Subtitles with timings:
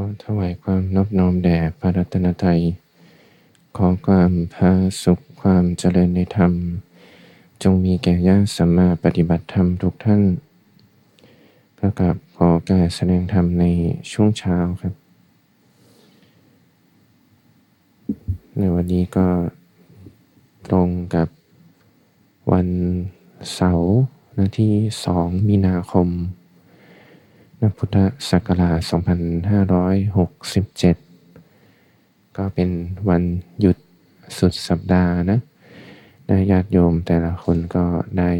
[0.00, 2.60] อถวายความนอบน้อมแด่พระรัตนตรัย
[3.76, 4.72] ขอความพา
[5.02, 6.52] สุขความเจริญในธรรม
[7.62, 10.22] จงมีแก่ญาติสัมมาปฏิบัติธรรมทุกท่าน
[11.78, 13.64] ประกับขอการแสดงธรรมใน
[14.12, 14.94] ช่วงเช้าครับ
[18.58, 19.26] ในวันนี้ก็
[20.70, 21.28] ตรงกับ
[22.52, 22.68] วัน
[23.54, 23.90] เสาร์
[24.58, 24.72] ที่
[25.10, 26.08] 2 มีนาคม
[27.62, 27.98] นพุทธ
[28.30, 28.78] ศักราช
[31.22, 32.70] 2567 ก็เป็น
[33.08, 33.22] วัน
[33.60, 33.76] หยุด
[34.38, 35.40] สุดสัปดาห์นะ
[36.28, 37.84] นะญาติโยมแต่ละคนก็
[38.18, 38.30] ได้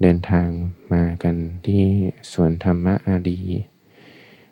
[0.00, 0.48] เดินทาง
[0.92, 1.36] มากัน
[1.66, 1.84] ที่
[2.32, 3.40] สวนธรรมะอาดี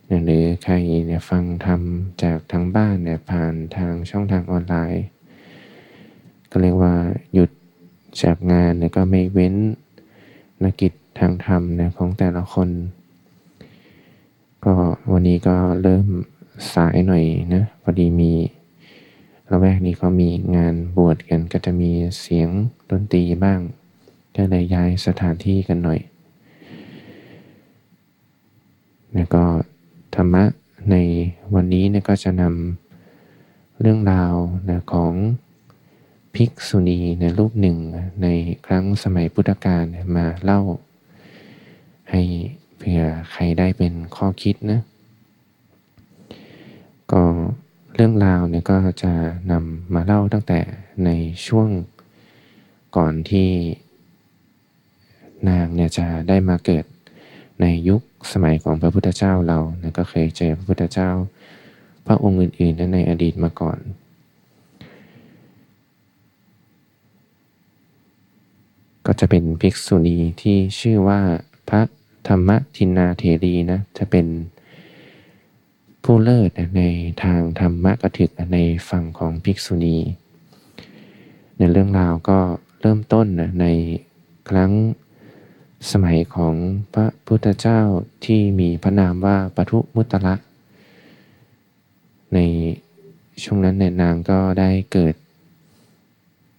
[0.08, 0.74] นะหรือใคร
[1.06, 1.80] เนี่ยฟังธรรม
[2.22, 5.06] จากทางบ้านเนี่ยผ่านทางช่องทางออนไลน์
[6.50, 6.94] ก็เรียกว่า
[7.34, 7.50] หยุด
[8.22, 9.54] จากงานเนี่ยก็ไม่เว้น
[10.64, 12.68] นักกิจ ทางธรรมเนี่ยของแต่ละคน
[14.64, 14.74] ก็
[15.10, 16.06] วันนี้ก็เริ่ม
[16.74, 17.24] สายหน่อย
[17.54, 18.32] นะพอดีมี
[19.50, 22.48] ระแวกนี้เขามีงานบวชกันก็จะมีเสียง
[22.90, 23.60] ดนตรีบ้าง
[24.36, 26.00] ก็เลยย้ายสถานที่กันหน่อย
[29.14, 29.44] แล้วก็
[30.14, 30.44] ธรรมะ
[30.90, 30.96] ใน
[31.54, 34.34] วันนี้เนี่ยก็จะนำเรื่องราว
[34.70, 35.14] นะของ
[36.34, 37.76] ภิกษุณีในรูปหนึ่ง
[38.22, 38.26] ใน
[38.66, 39.84] ครั้งสมัยพุทธกาล
[40.16, 40.60] มาเล่า
[42.10, 42.22] ให้
[42.76, 44.80] เผื่อใครได้เป็นข้อคิดนะ
[47.12, 47.22] ก็
[47.94, 49.12] เรื่องราวเนี่ยก็จะ
[49.52, 50.60] นำมาเล่าตั้งแต่
[51.04, 51.10] ใน
[51.46, 51.68] ช่วง
[52.96, 53.48] ก่อนที่
[55.48, 56.84] นางเนี่ยจะได้มาเกิด
[57.60, 61.10] ในยุคสมัยของพระพุทธเจ้าเรานะก็เคยเจอพระพุทธเจ้า
[62.06, 63.78] พระองค์อื่นๆในอดีตมาก่อน
[69.06, 71.20] ก็จะเป็นภิกษุณีที่ชื่อว่า
[71.68, 71.82] พระ
[72.26, 74.26] ธรรมทินนาเถรีนะจะเป็น
[76.04, 76.82] ผู้เลิศใน
[77.22, 79.96] ทางธรรมะกถึกในฝั่งของภิกษุณี
[81.58, 82.38] ในเรื่องราวก็
[82.80, 83.26] เริ่มต้น
[83.60, 83.66] ใน
[84.48, 84.72] ครั้ง
[85.90, 86.54] สมัยของ
[86.94, 87.80] พระพุทธเจ้า
[88.24, 90.34] ที่มีพระนามว่าปทุมุตระ
[92.34, 92.38] ใน
[93.42, 95.14] ช่วงนั้นเนี่ยนางก็ได้เกิด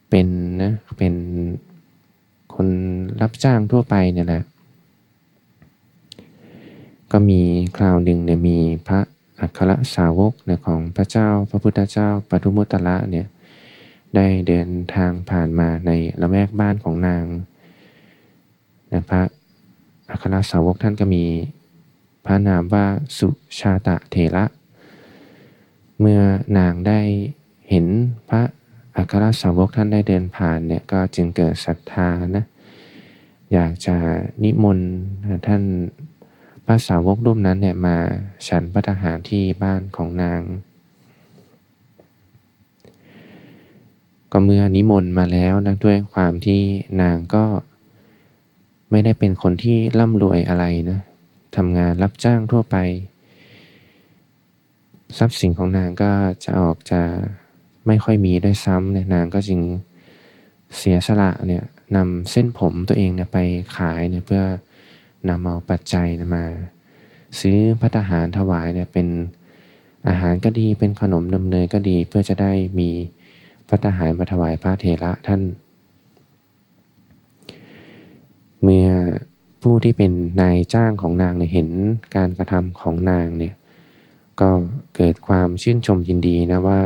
[0.10, 0.28] เป็น
[0.62, 1.14] นะเป็น
[2.54, 2.68] คน
[3.22, 4.44] รับจ้างทั่วไปเนี่ยแหละ
[7.12, 7.42] ก็มี
[7.78, 9.00] คราวหนึ่งเนี่ยมีพระ
[9.42, 13.28] อัครสาวกเนี่ยของพระเจ้าพระพุทธเจ้าปทุมุตระเนี่ย
[14.16, 17.26] ได้เดินทางผ่านมาในละแวกบ้านของนาง
[18.92, 19.22] นะพระ
[20.10, 21.26] อัครสาวกท่านก็มี
[22.26, 22.86] พระนามว่า
[23.18, 24.46] สุชาตะเถระ
[26.00, 26.22] เมื่อ
[26.58, 27.02] นางได้
[27.70, 27.86] เห็น
[28.30, 28.42] พระ
[28.98, 32.46] อัครสาวกท่านได้เดินผ่านเนี่ยก็จึงเกิดศรัทธานะ
[33.54, 33.96] อยากจะ
[34.44, 34.92] นิมนต์
[35.48, 35.64] ท่าน
[36.70, 37.98] ระสาวกรูปนั้นเนี่ยมา
[38.48, 40.42] ฉันพระทหารที่บ้านของนาง
[44.32, 46.62] ก็เมื่อนิมนต์มาแล้วนะด้วยความที่
[47.02, 47.46] นางก็
[48.92, 51.00] ไม่ได้เป็นคนที่ร่ำรวยอะไรนะ
[51.56, 52.76] ทำงานรับจ้างทั่วไป
[55.18, 56.12] ทรัพย์สินของนางก็
[56.44, 57.02] จะออกจะ
[57.88, 59.62] ไม่ค่อยมีด้วยซ้ำเนี่ยนางก็จึง
[60.78, 61.64] เสียสละเนี่ย
[61.96, 63.38] นำเส้นผมตัวเองเนี่ยไป
[63.78, 64.44] ขายเนี่ยเพื่อ
[65.28, 66.46] นำเอาปัจจัยมา
[67.40, 69.08] ซื้อพัตหารถวายเนี่ยเป็น
[70.08, 72.90] อาหารก็ดีเป็นขนมนมเนยก็ดีเพื่อจะได้มี
[73.70, 75.42] พัตหารมาถวายพระเถระท่าน
[78.62, 78.90] เมื่อ
[79.62, 81.70] ผู้ที่เป็นนายจ้างของนางเนี่ยเห็น
[82.16, 83.56] การกระทำของนางเนี่ย
[84.42, 84.50] ก็
[84.96, 86.82] เกิดความชื่นชมยินดีนะว่า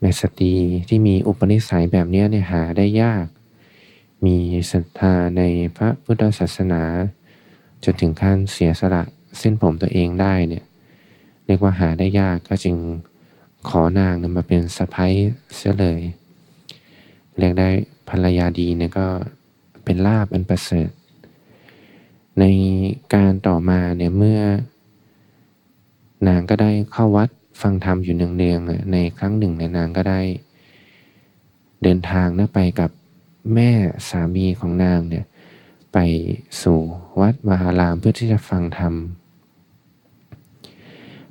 [0.00, 0.52] แม่สตรี
[0.88, 3.26] ที่มีอุปนิสัยแบบนี้เนี่ยหาได้ยาก
[4.26, 4.38] มี
[4.72, 5.42] ศรัทธาใน
[5.76, 6.82] พระพุทธศาสนา
[7.84, 9.02] จนถึงขั้นเสียสละ
[9.38, 10.64] เส้นผมตัวเองได้เนี่ย
[11.46, 12.76] เรียกว่าหาได้ยากก็จึง
[13.68, 15.12] ขอนางมาเป็นสะพ้าย
[15.54, 16.00] เสียเลย
[17.38, 17.68] เรียกได้
[18.08, 19.06] ภรรยาดีเนี่ยก็
[19.84, 20.90] เป็นลาบอันประเสริฐ
[22.40, 22.44] ใน
[23.14, 24.40] การต่อมาเนี่ยเมื่อ
[26.28, 27.28] นางก็ได้เข้าวัด
[27.60, 30.20] ฟังธรรมอยู่เนืองๆในครั้งหนึ่งในนางก็ได้
[31.82, 32.90] เดินทางนะไปกับ
[33.54, 33.70] แม่
[34.08, 35.24] สามีของนางเนี่ย
[35.92, 35.98] ไป
[36.62, 36.78] สู่
[37.20, 38.94] วัดมหารามเพื่อที่จะฟังธรรม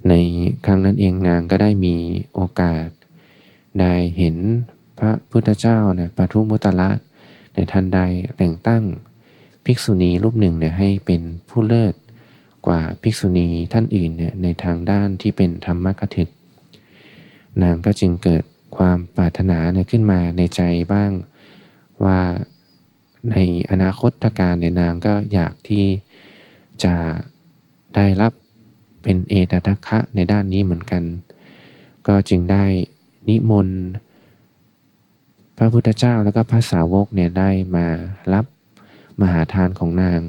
[0.10, 0.14] ใน
[0.66, 1.96] ครั้งนั้นเองนางก็ได้มี
[2.34, 2.88] โอกาส
[3.80, 4.38] ได้เห็น
[5.00, 6.90] พระพุทธเจ้าเนี่ยปทุมุตระ
[7.54, 8.06] ในท่านได้
[8.38, 8.84] แต่งตั้ง
[9.66, 11.94] ภิกษุณีรูปหนึ่งเนี่ยให้เป็นผู้เลิศ
[12.68, 16.30] กว่าภิกษุณีท่านอื่นเนี่ยในทางด้านที่เป็นธรรมกถึก
[17.62, 18.44] นางก็จึงเกิด
[18.78, 20.62] ความปรารถนาเนี่ยขึ้นมาในใจ
[20.94, 21.12] บ้าง
[22.04, 22.20] ว่า
[23.32, 23.36] ใน
[23.72, 25.86] อนาคตการเนี่ยนางก็อยากที่
[26.84, 26.96] จะ
[27.96, 28.34] ได้รับ
[29.04, 31.04] เป็นเอตทัคคะในด้านนี้เหมือนกัน
[32.08, 32.66] ก็จึงได้
[33.28, 33.80] นิมนต์
[35.58, 37.88] พระพุทธเจ้าแล้วก็พระสาวกเนี่ยได้มา
[38.34, 38.46] รับ
[39.22, 40.22] มหาทานของนาง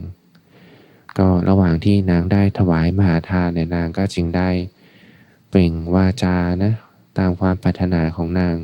[1.18, 4.48] ก็ระหว่างที่นางได้ถวายมหาทานเนี่ยนางก็จึงได้
[5.48, 6.72] เปล่งวาจานะ
[7.18, 8.56] ตามความปรารถนาของนาง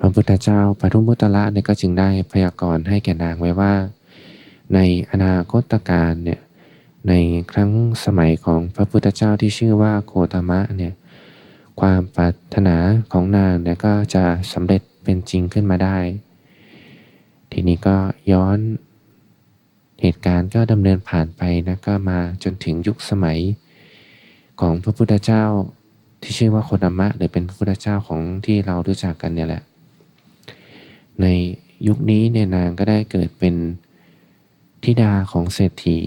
[0.00, 3.74] พระพุทธเจ้าปทุมพุตระเนี่ยก็จึงได้พยากรณ์ให้แก่นางไว้ว่า
[4.74, 4.78] ใน
[5.10, 6.40] อนาคตการเนี่ย
[7.08, 7.12] ใน
[7.52, 7.70] ครั้ง
[8.04, 10.94] สมัยของพระพุทธเจ้าที่ชื่อว่าโคตมะเนี่ย
[11.80, 12.76] ความปรารถนา
[13.12, 15.98] ของนางเนี่ยก็จะสำเร็จเป็นจริงขึ้นมาได้
[17.52, 17.96] ทีนี้ก็
[18.32, 18.58] ย้อน
[20.02, 23.38] เหตุการณ์ก็ดำเนินผ่านไปนะก็มาจนถึงยุคสมัย
[24.60, 25.44] ของพระพุทธเจ้า
[26.22, 29.62] ที่ชื่อว่าโคตมะหรือเป็นพระพุทธเจ้าของที่เรารู้จักกันเนี่ยแหละ
[31.22, 31.26] ใน
[31.86, 33.54] ยุคนี้เนี่ยนางก็ได้เกิดเป็น
[34.82, 35.98] ธิดาของเศรษฐี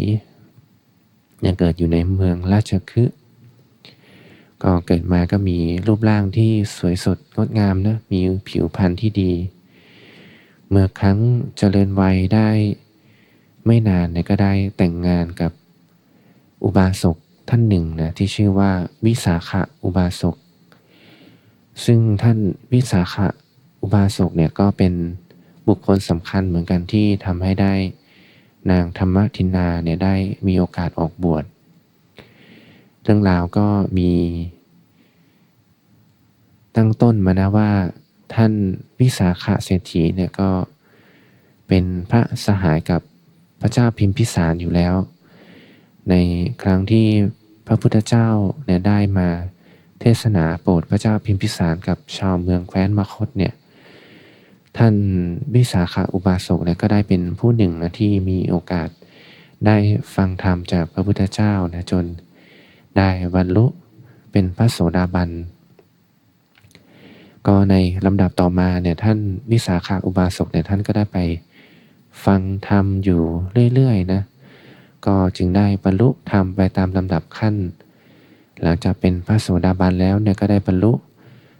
[1.45, 3.17] ยังเกิดอยู่ในเมืองราชคฤห์
[4.63, 5.57] ก็เกิดมาก็มี
[5.87, 9.31] รูปร่างที่สวยสดงดงามนะมีผิวพรรณที่ดี
[10.69, 11.17] เมื่อครั้ง
[11.57, 12.49] เจริญวัยได้
[13.65, 15.51] ไม่นานเนี่ยก็ได้แต่งงานกับ
[16.63, 17.17] อุบาสก
[17.49, 18.71] ท่านหนึ่งนะที่ชื่อว่า
[19.05, 20.35] วิสาขะอุบาสก
[21.85, 22.37] ซึ่งท่าน
[22.73, 23.27] วิสาขะ
[23.81, 24.93] อุบาสกเนี่ยก็เป็น
[25.67, 27.73] บุคคลสำคัญเหมือนกันที่ทำให้ได้
[28.71, 30.15] นางธรรมทินาเนี่ยได้
[30.47, 31.43] มีโอกาสออกบวช
[33.03, 33.67] เรื่องราวก็
[33.97, 34.11] มี
[36.75, 37.71] ตั้งต้นมานะว่า
[38.33, 38.53] ท่าน
[38.99, 40.49] วิสาขะเศรษฐีเนี่ยก็
[41.67, 43.01] เป็นพระสหายกับ
[43.61, 44.95] พระเจ้าพิมพิสารอยู่แล้ว
[46.09, 46.15] ใน
[46.61, 47.07] ครั้งที่
[47.67, 48.27] พระพุทธเจ้า
[48.65, 49.29] เนี่ยได้มา
[49.99, 53.53] เทศนาโปรดพระเจ้าพิมพิสารกับชาวเมืองแคว้นมคตเนี่ย
[54.77, 54.95] ท่าน
[55.55, 58.89] วิสาขาอุบาสกเนี่ยก็ได้เป็นผู้หนึ่งนะที่มีโอกาส
[59.65, 59.77] ได้
[60.15, 62.05] ฟังธรรมจากพระพุทธเจ้านะจน
[62.97, 63.65] ได้บรรลุ
[64.31, 65.29] เป็นพระโสดาบัน
[67.47, 67.75] ก็ใน
[68.05, 69.17] ลำดับต่อมาเนี่ยท่าน
[69.51, 71.17] วิสาขาอุบาสกเนี่ยท่านก็ได้ไป
[72.25, 73.21] ฟังธรรมอยู่
[73.73, 74.21] เรื่อยๆนะ
[75.05, 77.55] ก็จึงได้บรรลุธรรมไปตามลำดับขั้น
[78.61, 80.91] หลังจากเป็นพระโสดาบันแล้วเนี่ยก็ได้บรรลุ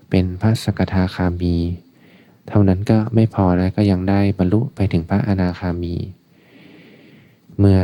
[0.09, 1.55] เป็นพระสกทาคามี
[2.49, 5.95] เท่านั้นก็ไม่พอแล้วก็ยังได้บรรลุไปถึงพระอนาคามี
[7.59, 7.79] เมื่อ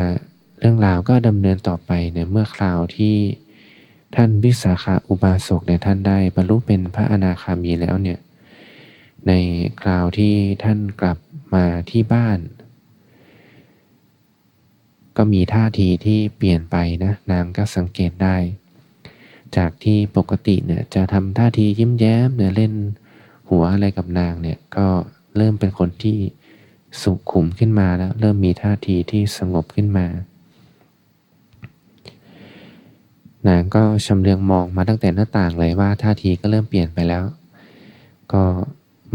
[0.59, 3.15] เรื่องราวก็ดำเนินต่อไปเนี่ยเมื่อคราวที่
[4.15, 8.19] ท่านวิสาขาอุบาสกเนี่ยท่านได้บรรลุเป็นพระอนาคามีแล้วเนี่ย
[9.27, 9.31] ใน
[9.81, 10.33] คราวที่
[10.63, 11.17] ท่านกลับ
[11.53, 12.39] มาที่บ้าน
[15.17, 18.37] ก็มีท่าทีที่เปลี่ยนไปนะนางก็สังเกตได้
[19.57, 22.73] จากที่ปกติเนี่ยจะทำท่าทียิ้มแย้มเนี่ยเล่น
[23.49, 24.87] หัวอะไรกับนางเนี่ยก็
[25.37, 26.17] เริ่มเป็นคนที่
[27.01, 30.07] สุขุมขึ้นมาแล้ว เริ่มมีท่าทีที่สงบขึ้นมา
[33.47, 37.23] นางก็ชำเลืองมองมาตั้งแต่หน้าต่างเลยว่าท่าทีก็เริ่มเปลี่ยนไปแล้ว
[38.33, 38.43] ก็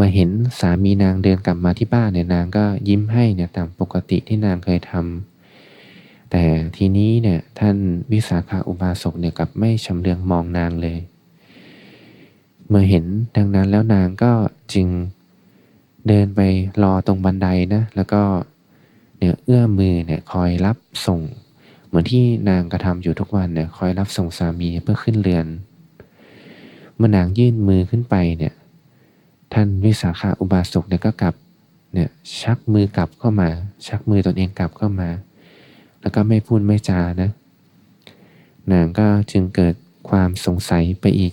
[0.01, 0.31] มาเห็น
[0.61, 6.43] สามีนางเดินกลับมาที่บ้านเนี่ยนางก็ยิ้มให้เนี่ยตามปกติที่นางเคยทำแต่
[6.77, 7.77] ทีนี้เนี่ยท่าน
[8.13, 10.99] วิสาขาอุบาสกเนี่ยกับไม่ชำเลืองมองนางเลย
[12.71, 13.05] เมื่อเห็น
[13.37, 14.33] ดังนั้นแล้วนางก็
[14.75, 14.89] จึง
[16.09, 16.41] เดินไป
[16.83, 18.23] รอตรงบันไดนะแล้วก็
[19.19, 20.77] เนี่ยเอื้อมมือเนี่ยคอยรับ
[21.07, 21.21] ส่ง
[21.87, 25.47] เหมือนที่นางกระทำอยู่ทุกวันเนี่ยคอยรับส่งสามีเพื่อขึ้นเรือน
[26.97, 28.55] เมื่อนางยื่นมือขึ้นไปเนี่ย
[29.53, 31.35] ท่านวิสาขาอุบาสกเนี่ยก็กลับ
[31.95, 32.09] เนี่ย
[32.41, 33.49] ชักมือกลับเข้ามา
[33.87, 35.09] ชักมือตนเองกลับเข้ามา
[36.01, 37.31] แล้วก็ไม่พูดไม่จานะ
[38.73, 39.75] นางก็จึงเกิด
[40.09, 41.33] ความสงสัยไปอีก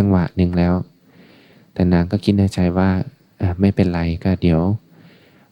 [0.00, 0.74] จังหวะหนึ่งแล้ว
[1.74, 2.90] แต่นางก็คิดในใจว่า
[3.60, 4.60] ไม่เป็นไรก็เดี๋ยว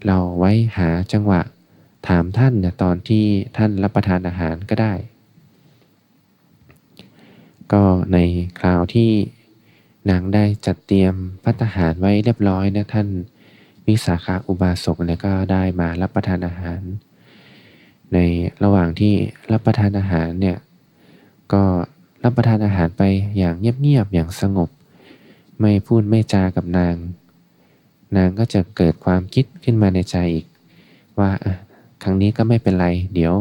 [0.06, 1.40] เราไว้หาจังหวะ
[2.08, 3.24] ถามท่านเนี่ยตอนที่
[3.56, 4.94] ท่านรับประทานอาหารก็ได้
[7.72, 8.18] ก็ใน
[8.60, 9.10] คราวที่
[10.10, 11.14] นางได้จัดเตรียม
[11.44, 13.08] พัฒหารไว้เรียบร้อยนะท่าน
[13.86, 16.80] วิสาขาอุบาสกเนี่ยก็ได้มารับประทานอาหาร
[18.12, 18.18] ใน
[18.64, 19.14] ระหว่างที่
[19.52, 20.58] รับประทานอาหารเนี่ย
[21.52, 21.64] ก็
[22.22, 23.02] รับประทานอาหารไป
[23.38, 24.68] อย่างเงียบๆอย่างสงบ
[25.60, 26.94] ไม่พูดไม่จากับนาง
[28.16, 30.46] นางก็จะเกิดความคิดขึ้นมาในใจอีก
[31.18, 31.30] ว่า
[32.02, 33.34] ครั้งนี้ก็ไม่เป็นไร เดี๋ยว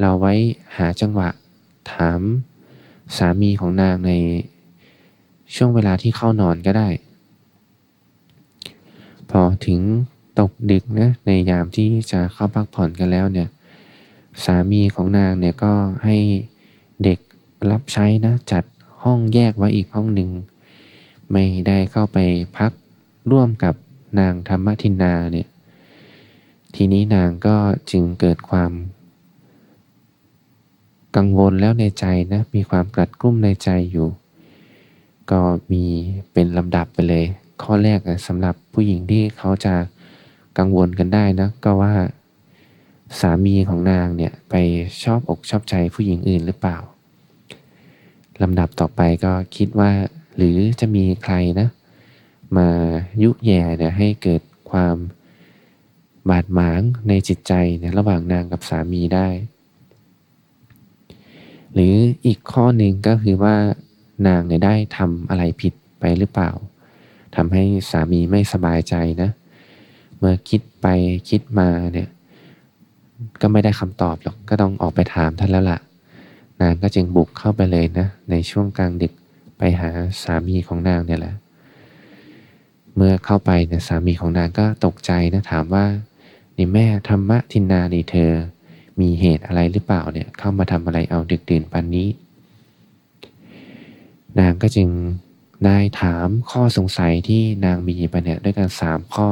[0.00, 0.34] เราไว้
[0.76, 1.28] หาจังหวะ
[1.92, 2.20] ถาม
[3.16, 4.12] สามีของนางใน
[5.54, 6.88] ช่วงเวลาที่เข้านอนก็ได้
[9.30, 9.80] พอถึง
[10.38, 13.48] ตกดึกนะในยามที่จะเข้าพักผ่อนกันแล้วเนี่ย
[14.44, 15.72] สามีของนางเนี่ยก็
[16.04, 16.16] ให้
[17.04, 17.18] เด็ก
[17.70, 18.64] รับใช้นะจัด
[19.02, 20.30] ห้องแยกไว้อีกห้องหนึ่ง
[21.32, 22.18] ไม่ได้เข้าไป
[22.56, 22.72] พัก
[23.30, 23.74] ร่วมกับ
[24.18, 25.48] นางธรรมทินนาเนี่ย
[26.74, 27.56] ทีนี้นางก็
[27.90, 28.72] จึงเกิดความ
[31.16, 34.08] กังวลแล้วในใจนะมีความกลัดกลุ้มในใจอยู่
[35.30, 35.40] ก็
[35.72, 35.84] มี
[36.32, 37.24] เป็นลำดับไปเลย
[37.62, 39.74] ข้อแรกสำหรับผู้หญิงที่เขาจะ
[40.58, 41.94] กังวลกันได้นะก็ว่า
[43.20, 44.54] สามีของนางเนี่ยไป
[45.02, 46.78] ชอบอกชอบใจผู้หญิงอื่นหรือเปล่า
[48.42, 49.90] ลำดับต่อไปก็คิดว่า
[50.36, 51.68] หรือจะมีใครนะ
[52.56, 52.68] มา
[53.22, 54.96] ยุแย่เนี่ยให้เกิดความ
[56.28, 59.28] บาดหมางในจิตใจเนี่ยระหว่างนางกับสามีได้
[61.74, 61.94] หรือ
[62.26, 63.56] อีกข้อหนึ่งก็คือว่า
[64.26, 66.50] นางเนี่ยได้ทำอะไรผิดไปหรือเปล่า
[67.36, 69.30] ทำให้สามีไม่สบายใจนะ
[70.18, 70.86] เมื่อคิดไป
[71.28, 72.08] คิดมาเนี่ย
[73.40, 75.78] ก็ไม่ได้คำตอบหรอกก็ต้องออกไปถามท่านแล้วละ่ะ
[76.60, 79.12] นางก็จึงบุกเข้าไปเลยนะ ในช่วงกลางดึก
[79.58, 79.90] ไปหา
[80.22, 81.34] สามีของนางเนี่ยแหละ
[82.96, 85.84] เมื่อเข้าไปเนี่ยสามีของนางก็ตกใจนะถามว่า
[86.56, 88.32] นี่แม่ธรรมะทินนาดีเธอ
[89.00, 92.08] มีเหตุอะไรหรือเปล่าเนี่ยเข้ามาทำอะไรเอาดึกดื่นปันนี้
[94.40, 94.88] นางก็จึง
[95.64, 99.28] ได้ถามข้อสงสัยที่นางมีไปเนี่ยด้วยกันสามข้อ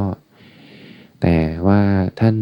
[1.23, 1.81] แต่ว่า
[2.21, 2.37] ท่าน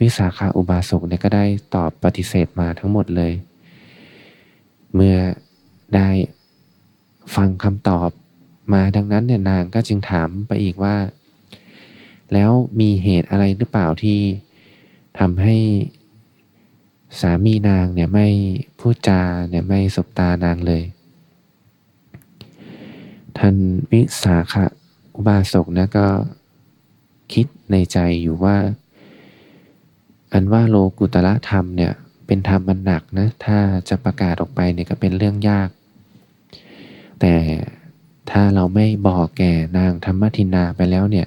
[0.00, 3.32] วิสาขาอุบาสกเนี่ยก็ได้ตอบปฏิเสธมาทั้งหมดเลย
[4.96, 5.18] เมื่อ
[5.94, 6.08] ได้
[7.34, 8.10] ฟังคำตอบ
[8.72, 10.96] มาดังนั้นเนี่ยนางก็จึงถามไปอีกว่า
[12.32, 12.50] แล้ว
[12.80, 14.20] มีเหตุอะไรหรือเปล่าที่
[15.18, 15.56] ทำให้
[17.20, 18.28] สามีนางเนี่ยไม่
[18.78, 20.82] พูดจาเนี่ยไม่สบตานางเลย
[23.38, 23.56] ท่าน
[23.90, 24.54] วิสาข
[25.14, 26.06] อุบาสกนะก็
[27.32, 28.56] คิดในใจอยู่ว่า
[30.32, 31.92] อันว่าโลกุตละธรรมเนี่ย
[32.26, 35.68] เป็นธรรมมันหนักนะ ถ้าจะประกาศออกไปเนี่ยก็เป็นเรื่องยาก
[37.20, 37.34] แต่
[38.30, 41.26] ถ้าเราไม่บอกแก่นางธรรมทินาไปแล้วเนี่ย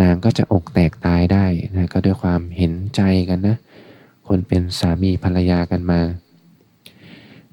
[0.00, 1.46] นางก็จะอกแตกตายได้
[1.76, 3.56] นะก็ด้วยความเห็นใจกันนะ
[4.28, 6.00] คนเป็นสามีภรรยากันมา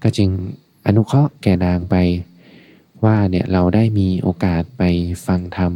[0.04, 0.30] ก็จึง
[0.86, 1.96] อนุเคราะห์แก่นางไป
[3.06, 4.84] ว่าเนี่ยเราได้มีโอกาสไป
[5.26, 5.74] ฟังธรรม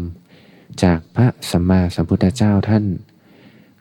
[0.84, 2.84] จากพระสัมมาสัมพุทธเจ้าท่าน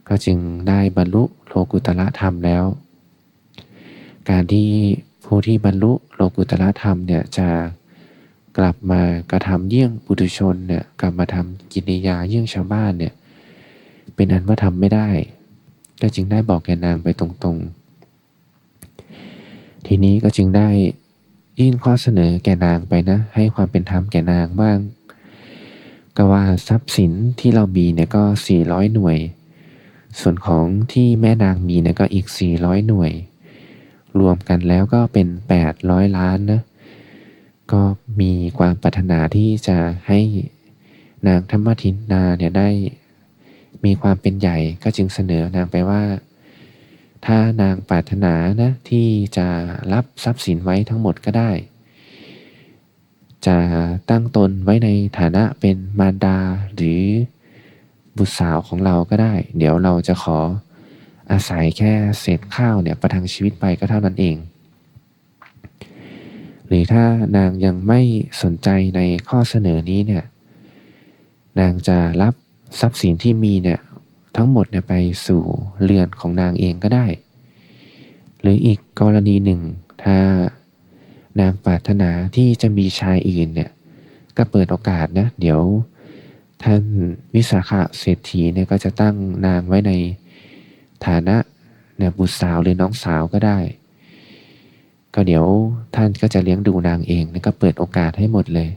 [0.09, 0.39] ก็จึง
[0.69, 2.65] ได้บรรลุโลกุตละธรรมแล้ว
[4.31, 4.69] การที่
[5.25, 7.49] ผู้ที่บรรลุโลกุตละธรรมเนี่ยจะ
[8.57, 9.01] กลับมา
[9.31, 13.15] กระทำเยี่ยงปุถุชนเนี่ยกลับมาทำกิริยาเยี่ยงชาวบ้านเนี่ย
[14.15, 15.09] เป็นอันว่าทำไม่ได้
[16.01, 20.69] ก็จึงได้บอกแกนางไปตรงๆ ทีนี้ก็จึงได้
[21.59, 24.79] ยื่นข้อเสนอแกนางไปนะ ให้ความเป็นธรรมแกนางบ้าง
[26.17, 28.23] ก็ว่าทรัพย์สินที่เรามีเนี่ยก็
[28.59, 29.19] 400 หน่วย
[30.21, 33.13] ส่วนของที่แม่นางมีเนี่ยก็อีก 400 หน่วย
[34.21, 35.29] รวมกันแล้วก็เป็น
[35.73, 36.63] 800 ล้านนะ
[37.73, 37.83] ก็
[38.21, 40.21] มีความปรารถนาที่จะให้
[41.27, 42.71] นางธรรมทินนาเนี่ยได้
[43.85, 46.03] มีความเป็นใหญ่ก็จึงเสนอนางไปว่า
[47.27, 49.07] ถ้านางปรารถนานะที่
[49.37, 49.49] จะ
[49.93, 51.51] รับทรัพย์สินไว้ทั้งหมดก็ได้
[53.47, 53.59] จะ
[54.11, 56.39] ตั้งตนไว้ในฐานะเป็นมารดา
[56.77, 57.03] หรือ
[58.19, 60.39] บุตรสาวของเราก็ได้ เดี๋ยวเราจะขอ
[61.33, 64.37] อาศัยแค่เศษข้าวเนี่ยประทังชีวิตไปก็เท่านั้นเอง
[66.67, 67.05] หรือถ้า
[67.37, 68.01] นางยังไม่
[68.43, 70.25] สนใจในข้อเสนอนี้เนี่ย
[71.61, 72.35] นางจะรับ
[72.81, 73.81] ทรัพย์สินที่มีเนี่ย
[74.37, 74.95] ทั้งหมดเนี่ยไป
[75.27, 75.43] สู่
[75.85, 77.07] เรือนของนางเองก็ได้
[78.41, 79.61] หรืออีกกรณีหนึ่ง
[80.05, 80.19] ถ้า
[81.41, 83.71] นางปรารถนาที่จะมีชายอื่นเนี่ย
[84.37, 85.61] ก็เปิดโอกาสนะ เดี๋ยว
[86.63, 86.83] ท่าน
[87.35, 89.93] วิสาขะเศรษฐีเนี่ยก็จะตั้งนางไว้ใน
[91.07, 91.37] ฐานะ
[91.97, 93.59] เนี่ยบุตรสาวหรือน้องสาวก็ได้
[95.15, 95.45] ก็เดี๋ยว
[95.97, 98.71] ท่านก็จะเลี้ยงดูนางเองแล้วก็เปิดโอกาสให้หมดเลย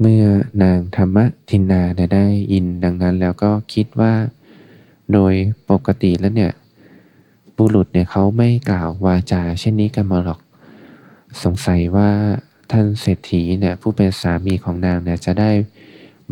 [0.00, 0.24] เมื่อ
[0.62, 1.18] นางธรรม
[1.50, 1.82] ทินนา
[2.14, 4.12] ได้ยินดังนั้นแล้วก็คิดว่า
[5.12, 5.34] โดย
[5.70, 6.52] ปกติแล้วเนี่ย
[7.56, 10.40] บุรุษเนี่ยเขาไม่กล่าววาจาเช่นนี้กันมาหรอก
[11.42, 12.10] สงสัยว่า
[12.70, 15.50] ท่านเศรษฐีเนี่ยผู้เป็นสามีของนางเนี่ยจะได้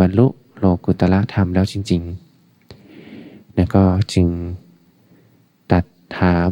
[0.00, 0.26] บรรลุ
[0.58, 3.82] โลกุตละธรรมแล้วจริงๆแล้วก็
[4.14, 4.28] จึง
[5.72, 5.84] ตัด
[6.18, 6.50] ถาม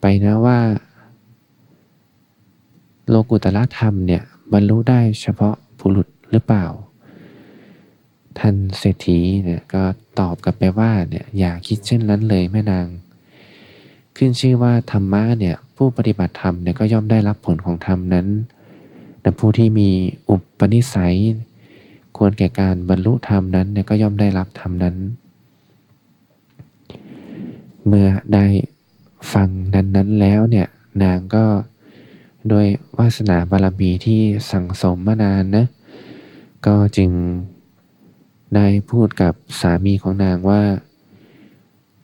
[0.00, 0.60] ไปนะว่า
[3.08, 6.66] โลกุตละธรรมเนี่ยบรรลุได้เฉพาะบุรุษหรือเปล่า
[8.38, 9.82] ท่านเศรษฐีเนี่ยก็
[10.18, 12.86] ตอบกลับไปว่าเนี่ยอย่าคิดเช่นนั้นเลยแม่นาง
[14.16, 18.26] ขึ้นชื่อว่าธรรมะเนี่ย ผู้ปฏิบัติธรรมเนี่ยก็ย่อมได้รับผลของธรรมนั้น
[19.20, 19.90] แต่ผู้ที่มี
[20.30, 21.16] อุปนิสัย
[22.16, 24.96] ควรแก่การบรรลุธรรมนั้นเนี่ยก็ย่อมได้รับธรรมนั้น
[27.86, 28.46] เมื่อได้
[29.32, 30.66] ฟังนั้นนั้นแล้วเนี่ย
[31.02, 31.44] นางก็
[32.48, 32.66] โดย
[32.98, 34.20] วาสนาบารมีที่
[34.50, 35.66] สั่งสมมานานนะ
[36.66, 37.10] ก็จึง
[38.54, 40.62] ได้พูดกับสามีของนางว่า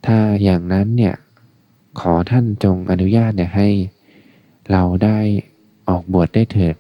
[0.07, 1.15] ถ้าอย่างนั้นเนี่ย
[2.01, 3.69] ขอท่านจงอนุญาตเนี่ยให้
[4.71, 5.19] เราได้
[5.89, 6.77] ออกบวชได้เถิด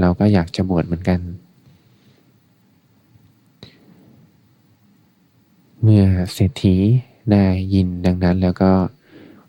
[0.00, 1.20] เราก็อยากจะบวชเหมือนกัน
[5.82, 6.04] เมื่อ
[6.34, 6.76] เศรษฐี
[7.32, 7.44] ได้
[7.74, 8.72] ยินดังนั้นแล้วก็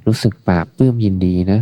[0.05, 1.61] รู้สึกปราบปลื้มยินดีนะ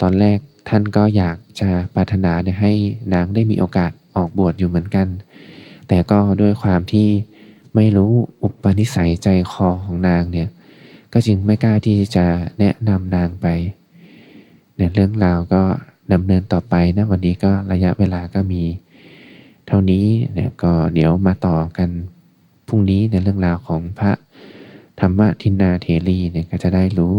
[0.00, 0.38] ตอนแรก
[0.68, 2.72] ท่านก็อยากจะปรารถนาให้
[3.14, 5.06] นางได้มีโอกาสออกบวชอยู่เหมือนกัน
[5.88, 7.08] แต่ก็ด้วยความที่
[7.74, 10.48] ไม่รู้อุปนิสัยใจคอของนางเนี่ย
[11.12, 12.24] ก็จึงไม่กล้าที่จะ
[12.58, 13.46] แนะนำนางไป
[14.76, 15.62] เนี่ยเรื่องราวก็
[16.12, 18.62] ดำเนินต่อไปนะวันนี้ก็ระยะเวลาก็มี
[19.66, 21.90] เท่านี้เนี่ยก็เดี๋ยวมาต่อกัน
[22.68, 24.12] พรุ่งนี้ในเรื่องราวของพระ
[25.00, 27.14] ธรรมทินนาเทรีเนี่ยก็จะได้รู้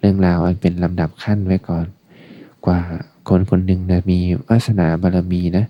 [0.00, 1.86] เรื่องราวอันเป็นลำดับขั้นไว้ก่อน
[2.66, 2.80] กว่า
[3.28, 5.66] คนคนหนึ่งนะมีวาสนาบารมีนะ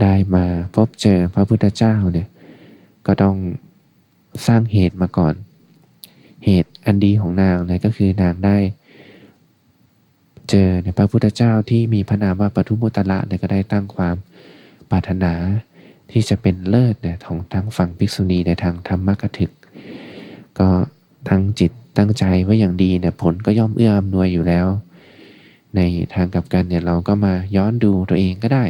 [0.00, 0.44] ได้มา
[0.74, 2.28] พบเจอพระพุทธเจ้าเนี่ย
[3.06, 3.36] ก็ต้อง
[4.46, 5.34] สร้างเหตุมาก่อน
[6.44, 8.56] เหตุอันดีของนางเลยก็คือนางได้
[10.50, 14.16] เจอในพระพุทธเจ้าที่มีพระนามว่าปทุมุตระเนี่ยก็ได้ตั้งความ
[14.90, 15.32] ปรารถนา
[16.10, 19.50] ที่จะเป็นเลิศเนี่ยของทั้งฝั่งภิกษุณีในทางธรรมกถึก
[20.58, 20.68] ก็
[21.28, 24.66] ทั้งจิตตั้งใจไว้อย่างดีเนี่ยผลก็ย่อมเอื้ออำนวยอยู่แล้ว
[25.76, 25.80] ใน
[26.14, 28.64] ทางกลับกันเนี่ยเราก็มาย้อนดูตัวเองก็ได้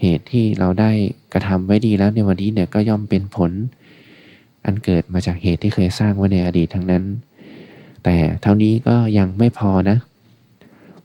[0.00, 0.90] เหตุที่เราได้
[1.32, 3.52] กระทำไว้ดีแล้วในวันนี้เนี่ยก็ย่อมเป็นผล
[4.64, 7.04] อันเกิดมาจากเหตุที่เคยสร้างไว้ในอดีตทั้งนั้น
[8.04, 9.98] แต่เท่านี้ก็ยังไม่พอนะ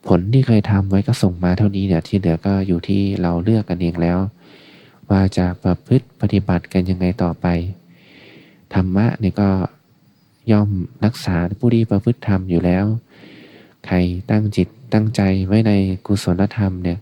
[0.07, 4.17] ผลที่เคยทำไว้ก็ส่งมาเท่านี้เนี่ยที่เหลือก็อยู่ที่เราเลือกกันเองแล้ว
[5.09, 7.45] ว่าจะประพฤติปฏิบัติกันยังไงต่อไป
[8.73, 9.49] ธรรมะเนี่ยก็
[10.51, 10.69] ย่อม
[11.05, 12.85] รักษาผู้ที่ประพฤติธรรมอยู่แล้ว
[13.85, 13.95] ใคร
[14.31, 15.71] ตั้งจิตตั้งใจไว้ใน
[16.05, 16.97] กุศลธรรมเนี่ย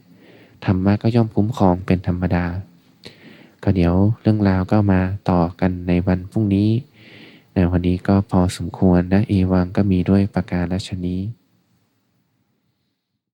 [0.65, 2.45] ธรรมะก็ย่อมคุ้มครองเป็นธรรมดา
[3.63, 6.69] ก็เดี๋ยวเรื่องราวก็มาต่อกันในวันพรุ่งนี้
[7.55, 11.19] ในวันนี้ก็พอสมควรนะเอวังก็มีด้วยประการราชนี้